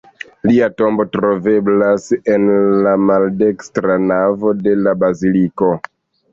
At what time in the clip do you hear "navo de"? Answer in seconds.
4.09-4.77